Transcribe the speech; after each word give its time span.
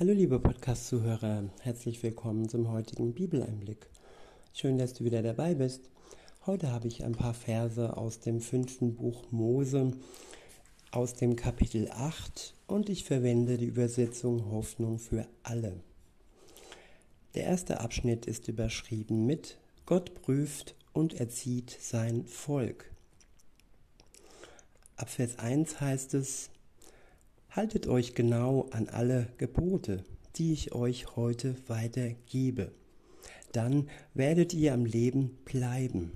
Hallo 0.00 0.12
liebe 0.12 0.38
Podcast-Zuhörer, 0.38 1.50
herzlich 1.62 2.00
willkommen 2.04 2.48
zum 2.48 2.70
heutigen 2.70 3.14
Bibeleinblick. 3.14 3.88
Schön, 4.52 4.78
dass 4.78 4.94
du 4.94 5.02
wieder 5.02 5.24
dabei 5.24 5.56
bist. 5.56 5.90
Heute 6.46 6.70
habe 6.70 6.86
ich 6.86 7.02
ein 7.02 7.16
paar 7.16 7.34
Verse 7.34 7.96
aus 7.96 8.20
dem 8.20 8.40
fünften 8.40 8.94
Buch 8.94 9.24
Mose, 9.32 9.90
aus 10.92 11.14
dem 11.14 11.34
Kapitel 11.34 11.90
8 11.90 12.54
und 12.68 12.88
ich 12.90 13.02
verwende 13.02 13.58
die 13.58 13.66
Übersetzung 13.66 14.52
Hoffnung 14.52 15.00
für 15.00 15.26
alle. 15.42 15.80
Der 17.34 17.46
erste 17.46 17.80
Abschnitt 17.80 18.24
ist 18.26 18.46
überschrieben 18.46 19.26
mit 19.26 19.58
Gott 19.84 20.14
prüft 20.22 20.76
und 20.92 21.14
erzieht 21.14 21.76
sein 21.80 22.24
Volk. 22.24 22.88
Ab 24.94 25.10
Vers 25.10 25.40
1 25.40 25.80
heißt 25.80 26.14
es, 26.14 26.50
Haltet 27.58 27.88
euch 27.88 28.14
genau 28.14 28.68
an 28.70 28.88
alle 28.88 29.26
Gebote, 29.36 30.04
die 30.36 30.52
ich 30.52 30.76
euch 30.76 31.16
heute 31.16 31.56
weitergebe. 31.66 32.70
Dann 33.50 33.88
werdet 34.14 34.54
ihr 34.54 34.72
am 34.72 34.84
Leben 34.84 35.36
bleiben. 35.44 36.12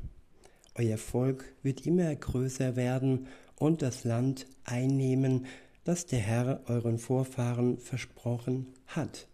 Euer 0.77 0.99
Volk 0.99 1.45
wird 1.65 1.85
immer 1.85 2.15
größer 2.15 2.77
werden 2.77 3.27
und 3.57 3.83
das 3.83 4.05
Land 4.05 4.47
einnehmen, 4.63 5.47
das 5.83 6.07
der 6.07 6.21
Herr 6.21 6.61
euren 6.69 6.99
Vorfahren 6.99 7.77
versprochen 7.77 8.69
hat. 8.87 9.27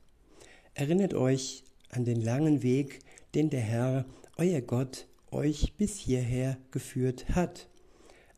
Erinnert 0.73 1.13
euch 1.13 1.63
an 1.91 2.07
den 2.07 2.23
langen 2.23 2.63
Weg, 2.63 3.01
den 3.35 3.51
der 3.51 3.61
Herr, 3.61 4.07
euer 4.39 4.63
Gott, 4.63 5.09
euch 5.31 5.75
bis 5.77 5.99
hierher 5.99 6.57
geführt 6.71 7.29
hat, 7.35 7.69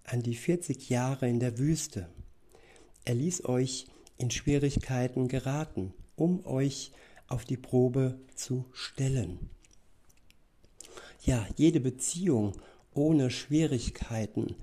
an 0.03 0.25
die 0.25 0.35
40 0.35 0.91
Jahre 0.91 1.29
in 1.29 1.39
der 1.39 1.57
Wüste 1.57 2.09
er 3.05 3.15
ließ 3.15 3.45
euch 3.47 3.87
in 4.19 4.31
Schwierigkeiten 4.31 5.29
geraten, 5.29 5.95
um 6.17 6.45
euch 6.47 6.93
auf 7.27 7.45
die 7.45 7.57
Probe 7.57 8.19
zu 8.35 8.67
stellen. 8.73 9.51
Ja, 11.23 11.47
jede 11.57 11.81
Beziehung 11.81 12.53
ohne 12.93 13.31
Schwierigkeiten 13.31 14.57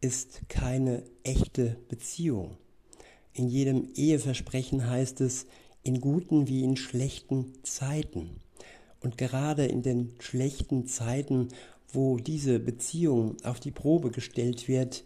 ist 0.00 0.48
keine 0.48 1.02
echte 1.22 1.76
Beziehung. 1.88 2.56
In 3.32 3.48
jedem 3.48 3.88
Eheversprechen 3.94 4.88
heißt 4.88 5.20
es, 5.20 5.46
in 5.82 6.00
guten 6.00 6.48
wie 6.48 6.64
in 6.64 6.76
schlechten 6.76 7.52
Zeiten. 7.62 8.40
Und 9.00 9.16
gerade 9.16 9.66
in 9.66 9.82
den 9.82 10.14
schlechten 10.18 10.86
Zeiten, 10.86 11.48
wo 11.92 12.18
diese 12.18 12.58
Beziehung 12.58 13.36
auf 13.44 13.60
die 13.60 13.70
Probe 13.70 14.10
gestellt 14.10 14.68
wird, 14.68 15.04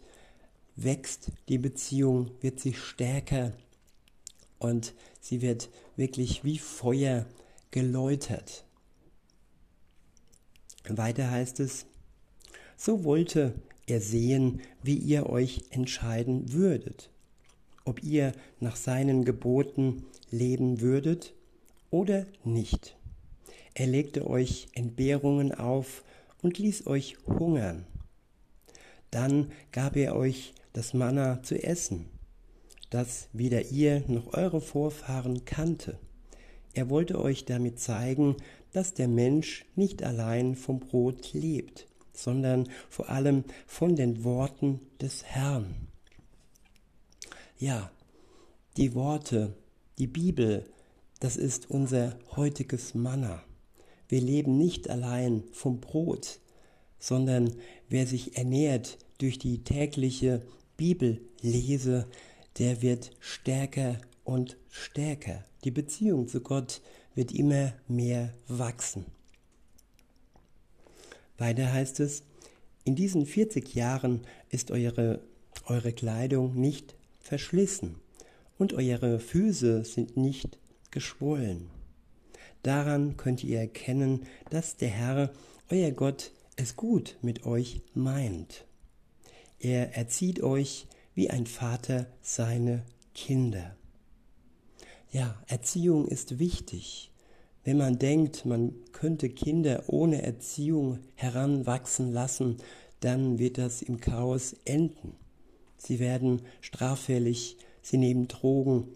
wächst 0.75 1.31
die 1.49 1.57
Beziehung, 1.57 2.31
wird 2.41 2.59
sie 2.59 2.73
stärker 2.73 3.53
und 4.59 4.93
sie 5.19 5.41
wird 5.41 5.69
wirklich 5.95 6.43
wie 6.43 6.57
Feuer 6.57 7.25
geläutert. 7.71 8.65
Weiter 10.87 11.31
heißt 11.31 11.59
es, 11.59 11.85
so 12.75 13.03
wollte 13.03 13.53
er 13.85 14.01
sehen, 14.01 14.61
wie 14.81 14.95
ihr 14.95 15.27
euch 15.29 15.63
entscheiden 15.69 16.53
würdet, 16.53 17.09
ob 17.85 18.03
ihr 18.03 18.33
nach 18.59 18.75
seinen 18.75 19.25
Geboten 19.25 20.05
leben 20.31 20.81
würdet 20.81 21.33
oder 21.89 22.25
nicht. 22.43 22.97
Er 23.73 23.87
legte 23.87 24.27
euch 24.27 24.67
Entbehrungen 24.73 25.53
auf 25.53 26.03
und 26.41 26.57
ließ 26.57 26.87
euch 26.87 27.17
hungern. 27.25 27.85
Dann 29.11 29.51
gab 29.71 29.95
er 29.95 30.15
euch 30.15 30.53
das 30.73 30.93
Manna 30.93 31.41
zu 31.43 31.61
essen, 31.63 32.05
das 32.89 33.29
weder 33.31 33.71
ihr 33.71 34.03
noch 34.07 34.33
eure 34.33 34.61
Vorfahren 34.61 35.45
kannte. 35.45 35.97
Er 36.73 36.89
wollte 36.89 37.21
euch 37.21 37.45
damit 37.45 37.79
zeigen, 37.79 38.35
dass 38.71 38.93
der 38.93 39.07
Mensch 39.07 39.65
nicht 39.75 40.03
allein 40.03 40.55
vom 40.55 40.79
Brot 40.79 41.33
lebt, 41.33 41.87
sondern 42.11 42.67
vor 42.89 43.09
allem 43.09 43.43
von 43.67 43.95
den 43.95 44.23
Worten 44.23 44.79
des 44.99 45.23
Herrn. 45.23 45.75
Ja, 47.57 47.91
die 48.77 48.95
Worte, 48.95 49.55
die 49.99 50.07
Bibel, 50.07 50.65
das 51.19 51.37
ist 51.37 51.69
unser 51.69 52.17
heutiges 52.35 52.95
Manna. 52.95 53.43
Wir 54.09 54.21
leben 54.21 54.57
nicht 54.57 54.89
allein 54.89 55.43
vom 55.51 55.79
Brot, 55.79 56.39
sondern 56.99 57.53
wer 57.89 58.07
sich 58.07 58.37
ernährt 58.37 58.97
durch 59.19 59.37
die 59.37 59.63
tägliche 59.63 60.41
Bibel 60.77 61.21
lese, 61.41 62.07
der 62.57 62.81
wird 62.81 63.11
stärker 63.19 63.97
und 64.23 64.57
stärker. 64.69 65.43
Die 65.63 65.71
Beziehung 65.71 66.27
zu 66.27 66.41
Gott 66.41 66.81
wird 67.15 67.31
immer 67.31 67.73
mehr 67.87 68.33
wachsen. 68.47 69.05
Weiter 71.37 71.71
heißt 71.71 71.99
es, 71.99 72.23
in 72.85 72.95
diesen 72.95 73.25
40 73.25 73.75
Jahren 73.75 74.21
ist 74.49 74.71
eure, 74.71 75.21
eure 75.65 75.93
Kleidung 75.93 76.55
nicht 76.55 76.95
verschlissen 77.19 77.95
und 78.57 78.73
eure 78.73 79.19
Füße 79.19 79.85
sind 79.85 80.17
nicht 80.17 80.57
geschwollen. 80.91 81.69
Daran 82.61 83.17
könnt 83.17 83.43
ihr 83.43 83.59
erkennen, 83.59 84.25
dass 84.49 84.77
der 84.77 84.89
Herr, 84.89 85.31
euer 85.69 85.91
Gott, 85.91 86.31
es 86.55 86.75
gut 86.75 87.17
mit 87.21 87.45
euch 87.45 87.81
meint. 87.93 88.65
Er 89.63 89.95
erzieht 89.95 90.43
euch 90.43 90.87
wie 91.15 91.29
ein 91.29 91.47
Vater 91.47 92.05
seine 92.21 92.83
Kinder. 93.15 93.77
Ja, 95.09 95.41
Erziehung 95.47 96.05
ist 96.05 96.37
wichtig. 96.37 97.11
Wenn 97.63 97.77
man 97.77 97.97
denkt, 97.97 98.45
man 98.45 98.73
könnte 98.91 99.29
Kinder 99.29 99.83
ohne 99.87 100.21
Erziehung 100.21 100.99
heranwachsen 101.15 102.11
lassen, 102.11 102.57
dann 102.99 103.39
wird 103.39 103.57
das 103.57 103.81
im 103.81 104.01
Chaos 104.01 104.53
enden. 104.65 105.15
Sie 105.77 105.99
werden 105.99 106.41
straffällig, 106.59 107.55
sie 107.81 107.97
nehmen 107.97 108.27
Drogen, 108.27 108.89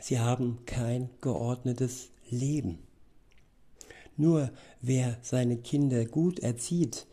sie 0.00 0.20
haben 0.20 0.64
kein 0.64 1.10
geordnetes 1.22 2.10
Leben. 2.28 2.78
Nur 4.16 4.52
wer 4.80 5.18
seine 5.22 5.56
Kinder 5.56 6.04
gut 6.04 6.38
erzieht, 6.38 7.08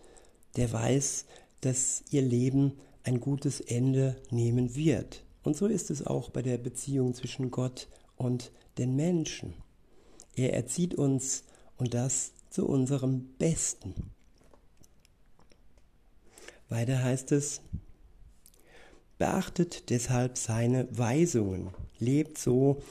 der 0.56 0.72
weiß, 0.72 1.26
dass 1.62 2.04
ihr 2.12 2.22
Leben 2.22 2.74
ein 3.04 3.20
gutes 3.20 3.62
Ende 3.62 4.16
nehmen 4.30 4.76
wird. 4.76 5.24
Und 5.44 5.56
so 5.56 5.68
ist 5.68 5.90
es 5.92 6.06
auch 6.06 6.30
bei 6.30 6.42
der 6.42 6.58
Beziehung 6.58 7.14
zwischen 7.14 7.52
Gott 7.52 7.88
und 8.18 8.52
den 8.78 8.96
Menschen. 8.96 9.54
Er 10.36 10.54
erzieht 10.54 10.94
uns 10.94 11.44
und 11.78 11.94
das 11.94 12.34
zu 12.50 12.68
unserem 12.68 13.30
Besten. 13.38 13.94
Weiter 16.70 17.02
heißt 17.02 17.32
es, 17.32 17.62
beachtet 19.18 19.90
deshalb 19.90 20.38
seine 20.38 20.88
Weisungen, 20.96 21.70
lebt 21.98 22.38
so, 22.38 22.82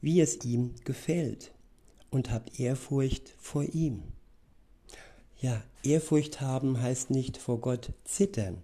wie 0.00 0.20
es 0.20 0.44
ihm 0.44 0.74
gefällt 0.84 1.52
und 2.10 2.30
habt 2.30 2.60
Ehrfurcht 2.60 3.34
vor 3.38 3.64
ihm. 3.64 4.02
Ja, 5.44 5.62
Ehrfurcht 5.82 6.40
haben 6.40 6.80
heißt 6.80 7.10
nicht 7.10 7.36
vor 7.36 7.60
Gott 7.60 7.92
zittern. 8.04 8.62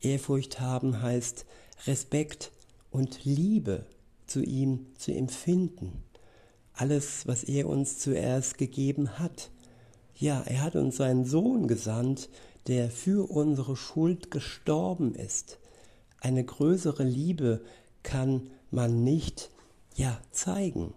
Ehrfurcht 0.00 0.60
haben 0.60 1.02
heißt 1.02 1.44
Respekt 1.88 2.52
und 2.92 3.24
Liebe 3.24 3.84
zu 4.28 4.40
ihm 4.40 4.86
zu 4.96 5.12
empfinden. 5.12 6.04
Alles, 6.72 7.26
was 7.26 7.42
er 7.42 7.68
uns 7.68 7.98
zuerst 7.98 8.58
gegeben 8.58 9.18
hat. 9.18 9.50
Ja, 10.14 10.42
er 10.42 10.62
hat 10.62 10.76
uns 10.76 10.98
seinen 10.98 11.24
Sohn 11.24 11.66
gesandt, 11.66 12.28
der 12.68 12.90
für 12.90 13.28
unsere 13.28 13.74
Schuld 13.74 14.30
gestorben 14.30 15.16
ist. 15.16 15.58
Eine 16.20 16.44
größere 16.44 17.02
Liebe 17.02 17.60
kann 18.04 18.50
man 18.70 19.02
nicht, 19.02 19.50
ja, 19.96 20.20
zeigen, 20.30 20.94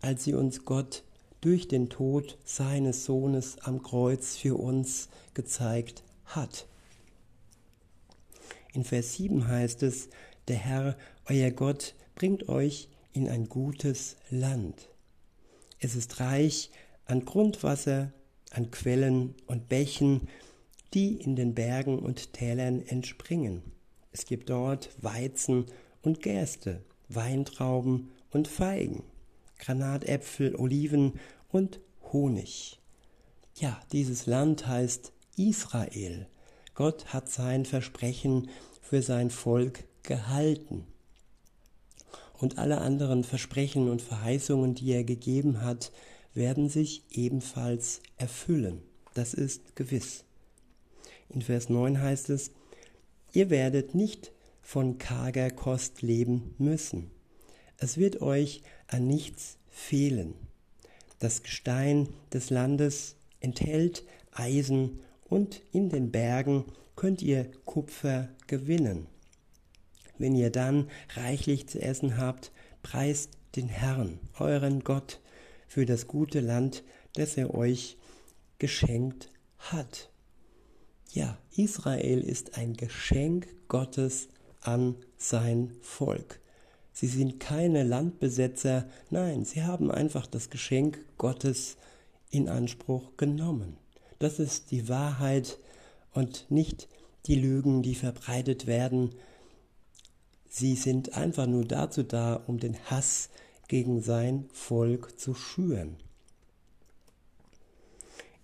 als 0.00 0.24
sie 0.24 0.32
uns 0.32 0.64
Gott 0.64 1.02
durch 1.40 1.68
den 1.68 1.88
Tod 1.88 2.38
seines 2.44 3.04
Sohnes 3.04 3.58
am 3.60 3.82
Kreuz 3.82 4.36
für 4.36 4.56
uns 4.56 5.08
gezeigt 5.34 6.02
hat. 6.24 6.66
In 8.72 8.84
Vers 8.84 9.14
7 9.14 9.48
heißt 9.48 9.82
es, 9.82 10.08
der 10.48 10.56
Herr, 10.56 10.96
euer 11.28 11.50
Gott, 11.50 11.94
bringt 12.14 12.48
euch 12.48 12.88
in 13.12 13.28
ein 13.28 13.48
gutes 13.48 14.16
Land. 14.30 14.88
Es 15.78 15.94
ist 15.94 16.20
reich 16.20 16.70
an 17.06 17.24
Grundwasser, 17.24 18.12
an 18.50 18.70
Quellen 18.70 19.34
und 19.46 19.68
Bächen, 19.68 20.28
die 20.94 21.14
in 21.14 21.36
den 21.36 21.54
Bergen 21.54 21.98
und 21.98 22.32
Tälern 22.32 22.82
entspringen. 22.86 23.62
Es 24.12 24.26
gibt 24.26 24.50
dort 24.50 24.90
Weizen 25.02 25.66
und 26.02 26.20
Gerste, 26.20 26.82
Weintrauben 27.08 28.10
und 28.30 28.48
Feigen. 28.48 29.04
Granatäpfel, 29.60 30.56
Oliven 30.56 31.20
und 31.50 31.80
Honig. 32.12 32.80
Ja, 33.56 33.80
dieses 33.92 34.26
Land 34.26 34.66
heißt 34.66 35.12
Israel. 35.36 36.26
Gott 36.74 37.12
hat 37.12 37.28
sein 37.28 37.64
Versprechen 37.64 38.48
für 38.80 39.02
sein 39.02 39.30
Volk 39.30 39.84
gehalten. 40.02 40.86
und 42.40 42.56
alle 42.56 42.78
anderen 42.78 43.22
Versprechen 43.22 43.90
und 43.90 44.00
Verheißungen, 44.00 44.74
die 44.74 44.92
er 44.92 45.04
gegeben 45.04 45.60
hat, 45.60 45.92
werden 46.32 46.70
sich 46.70 47.02
ebenfalls 47.10 48.00
erfüllen. 48.16 48.80
Das 49.12 49.34
ist 49.34 49.76
gewiss. 49.76 50.24
In 51.28 51.42
Vers 51.42 51.68
9 51.68 52.00
heißt 52.00 52.30
es, 52.30 52.50
ihr 53.34 53.50
werdet 53.50 53.94
nicht 53.94 54.32
von 54.62 54.96
karger 54.98 55.50
Kost 55.50 56.00
leben 56.00 56.54
müssen. 56.56 57.10
Es 57.80 57.96
wird 57.96 58.20
euch 58.20 58.62
an 58.88 59.06
nichts 59.06 59.56
fehlen. 59.70 60.34
Das 61.18 61.42
Gestein 61.42 62.08
des 62.32 62.50
Landes 62.50 63.16
enthält 63.40 64.04
Eisen 64.32 65.00
und 65.28 65.62
in 65.72 65.88
den 65.88 66.10
Bergen 66.10 66.64
könnt 66.94 67.22
ihr 67.22 67.50
Kupfer 67.64 68.28
gewinnen. 68.46 69.06
Wenn 70.18 70.36
ihr 70.36 70.50
dann 70.50 70.90
reichlich 71.14 71.68
zu 71.68 71.80
essen 71.80 72.18
habt, 72.18 72.52
preist 72.82 73.30
den 73.56 73.68
Herrn, 73.68 74.20
euren 74.38 74.84
Gott, 74.84 75.20
für 75.66 75.86
das 75.86 76.06
gute 76.06 76.40
Land, 76.40 76.84
das 77.14 77.38
er 77.38 77.54
euch 77.54 77.96
geschenkt 78.58 79.30
hat. 79.58 80.10
Ja, 81.12 81.38
Israel 81.56 82.20
ist 82.20 82.58
ein 82.58 82.74
Geschenk 82.76 83.48
Gottes 83.68 84.28
an 84.60 84.96
sein 85.16 85.72
Volk. 85.80 86.40
Sie 87.00 87.06
sind 87.06 87.40
keine 87.40 87.82
Landbesetzer, 87.82 88.86
nein, 89.08 89.46
sie 89.46 89.62
haben 89.62 89.90
einfach 89.90 90.26
das 90.26 90.50
Geschenk 90.50 91.02
Gottes 91.16 91.78
in 92.30 92.46
Anspruch 92.46 93.16
genommen. 93.16 93.78
Das 94.18 94.38
ist 94.38 94.70
die 94.70 94.86
Wahrheit 94.86 95.58
und 96.12 96.44
nicht 96.50 96.88
die 97.24 97.36
Lügen, 97.36 97.82
die 97.82 97.94
verbreitet 97.94 98.66
werden. 98.66 99.14
Sie 100.50 100.74
sind 100.74 101.14
einfach 101.14 101.46
nur 101.46 101.64
dazu 101.64 102.02
da, 102.02 102.34
um 102.34 102.60
den 102.60 102.78
Hass 102.90 103.30
gegen 103.66 104.02
sein 104.02 104.44
Volk 104.52 105.18
zu 105.18 105.34
schüren. 105.34 105.96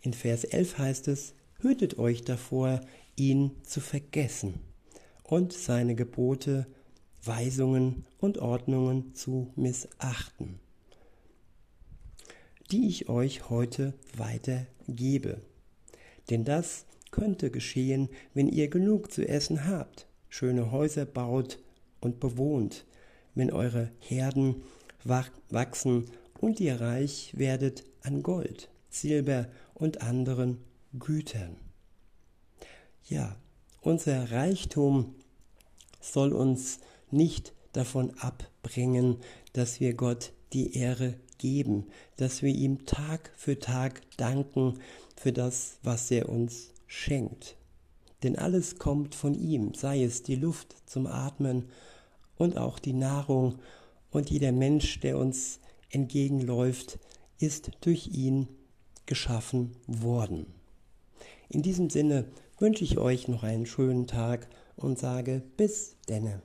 In 0.00 0.14
Vers 0.14 0.44
11 0.44 0.78
heißt 0.78 1.08
es, 1.08 1.34
hütet 1.60 1.98
euch 1.98 2.24
davor, 2.24 2.80
ihn 3.16 3.50
zu 3.64 3.82
vergessen 3.82 4.60
und 5.24 5.52
seine 5.52 5.94
Gebote, 5.94 6.66
Weisungen 7.26 8.04
und 8.18 8.38
Ordnungen 8.38 9.14
zu 9.14 9.52
missachten, 9.56 10.58
die 12.70 12.88
ich 12.88 13.08
euch 13.08 13.50
heute 13.50 13.94
weitergebe. 14.16 15.40
Denn 16.30 16.44
das 16.44 16.86
könnte 17.10 17.50
geschehen, 17.50 18.08
wenn 18.34 18.48
ihr 18.48 18.68
genug 18.68 19.12
zu 19.12 19.26
essen 19.26 19.66
habt, 19.66 20.06
schöne 20.28 20.70
Häuser 20.70 21.06
baut 21.06 21.58
und 22.00 22.20
bewohnt, 22.20 22.84
wenn 23.34 23.50
eure 23.50 23.90
Herden 24.00 24.62
wachsen 25.04 26.10
und 26.40 26.60
ihr 26.60 26.80
reich 26.80 27.32
werdet 27.36 27.84
an 28.02 28.22
Gold, 28.22 28.68
Silber 28.90 29.48
und 29.74 30.02
anderen 30.02 30.58
Gütern. 30.98 31.56
Ja, 33.04 33.36
unser 33.80 34.32
Reichtum 34.32 35.14
soll 36.00 36.32
uns 36.32 36.80
nicht 37.10 37.52
davon 37.72 38.12
abbringen, 38.18 39.16
dass 39.52 39.80
wir 39.80 39.94
Gott 39.94 40.32
die 40.52 40.76
Ehre 40.76 41.14
geben, 41.38 41.86
dass 42.16 42.42
wir 42.42 42.54
ihm 42.54 42.86
Tag 42.86 43.32
für 43.36 43.58
Tag 43.58 44.02
danken 44.16 44.78
für 45.16 45.32
das, 45.32 45.78
was 45.82 46.10
er 46.10 46.28
uns 46.28 46.72
schenkt. 46.86 47.56
Denn 48.22 48.36
alles 48.36 48.78
kommt 48.78 49.14
von 49.14 49.34
ihm, 49.34 49.74
sei 49.74 50.02
es 50.02 50.22
die 50.22 50.36
Luft 50.36 50.76
zum 50.86 51.06
Atmen 51.06 51.68
und 52.36 52.56
auch 52.56 52.78
die 52.78 52.94
Nahrung 52.94 53.58
und 54.10 54.30
jeder 54.30 54.52
Mensch, 54.52 55.00
der 55.00 55.18
uns 55.18 55.60
entgegenläuft, 55.90 56.98
ist 57.38 57.70
durch 57.82 58.08
ihn 58.08 58.48
geschaffen 59.04 59.76
worden. 59.86 60.46
In 61.48 61.62
diesem 61.62 61.90
Sinne 61.90 62.24
wünsche 62.58 62.84
ich 62.84 62.98
euch 62.98 63.28
noch 63.28 63.42
einen 63.42 63.66
schönen 63.66 64.06
Tag 64.06 64.48
und 64.76 64.98
sage 64.98 65.42
bis 65.56 65.96
denne. 66.08 66.42